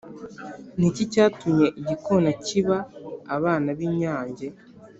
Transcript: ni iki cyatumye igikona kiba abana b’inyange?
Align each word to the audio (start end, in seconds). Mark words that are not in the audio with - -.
ni 0.77 0.85
iki 0.89 1.03
cyatumye 1.11 1.67
igikona 1.79 2.29
kiba 2.45 2.77
abana 3.35 3.69
b’inyange? 3.77 4.45